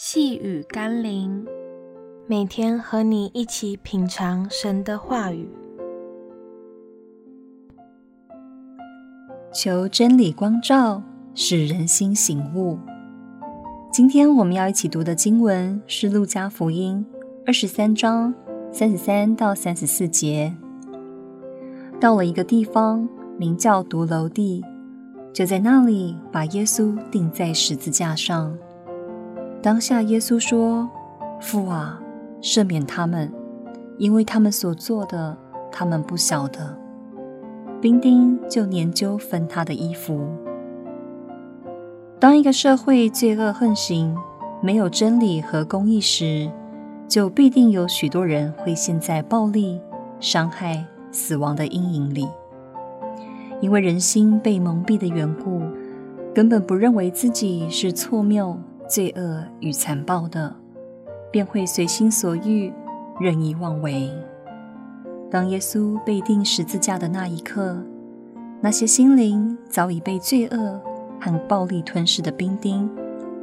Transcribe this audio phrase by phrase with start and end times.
[0.00, 1.44] 细雨甘霖，
[2.28, 5.50] 每天和你一起品尝神的话语，
[9.52, 11.02] 求真理光照，
[11.34, 12.78] 使人心醒悟。
[13.92, 17.04] 今天我们要一起读的经文是《路加福音》
[17.44, 18.32] 二十三章
[18.70, 20.54] 三十三到三十四节。
[22.00, 24.64] 到了一个地方，名叫独楼地，
[25.32, 28.56] 就在那里把耶稣钉在十字架上。
[29.60, 30.88] 当下，耶稣说
[31.42, 32.00] ：“父啊，
[32.40, 33.32] 赦免他们，
[33.98, 35.36] 因为他们所做的，
[35.72, 36.76] 他们不晓得。”
[37.82, 40.28] 兵丁就研究分他的衣服。
[42.20, 44.16] 当一个社会罪恶横行，
[44.60, 46.50] 没有真理和公义时，
[47.08, 49.80] 就必定有许多人会陷在暴力、
[50.20, 52.28] 伤害、死亡的阴影里。
[53.60, 55.62] 因为人心被蒙蔽的缘故，
[56.32, 58.56] 根本不认为自己是错谬。
[58.88, 60.54] 罪恶与残暴的，
[61.30, 62.72] 便会随心所欲、
[63.20, 64.10] 任意妄为。
[65.30, 67.76] 当耶稣被钉十字架的那一刻，
[68.62, 70.80] 那些心灵早已被罪恶
[71.20, 72.90] 和暴力吞噬的兵丁，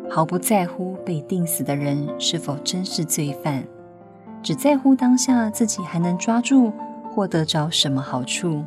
[0.09, 3.63] 毫不在乎被钉死的人是否真是罪犯，
[4.41, 6.73] 只在乎当下自己还能抓住
[7.13, 8.63] 或得着什么好处。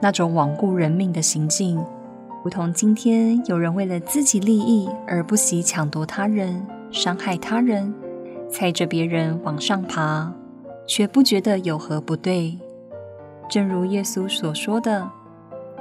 [0.00, 1.78] 那种罔顾人命的行径。
[2.48, 7.92] 如同今天有人为了自己利益而不惜抢夺他人、伤害他人、
[8.48, 10.32] 踩着别人往上爬，
[10.86, 12.58] 却不觉得有何不对。
[13.50, 15.06] 正如耶稣所说的：“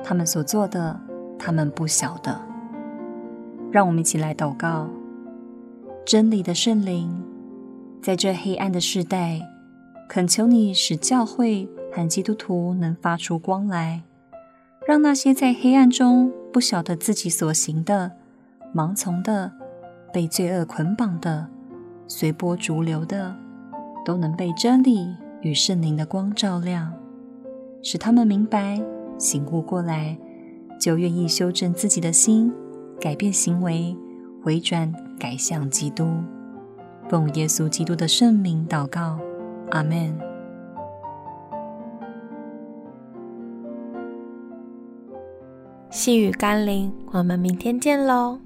[0.03, 0.99] 他们所做的，
[1.39, 2.37] 他们不晓得。”
[3.71, 4.89] 让我们一起来祷告：
[6.05, 7.09] 真理的圣灵，
[8.01, 9.39] 在这黑暗的世代，
[10.09, 14.03] 恳求你使教会和基督徒能发出光来。
[14.87, 18.09] 让那些在黑暗中不晓得自己所行的、
[18.73, 19.51] 盲从的、
[20.13, 21.45] 被罪恶捆绑的、
[22.07, 23.35] 随波逐流的，
[24.05, 26.93] 都能被真理与圣灵的光照亮，
[27.83, 28.81] 使他们明白、
[29.17, 30.17] 醒悟过来，
[30.79, 32.53] 就愿意修正自己的心，
[32.97, 33.93] 改变行为，
[34.41, 36.07] 回转改向基督。
[37.09, 39.19] 奉耶稣基督的圣名祷告，
[39.71, 40.26] 阿门。
[45.89, 48.39] 细雨甘霖，我们明天见喽。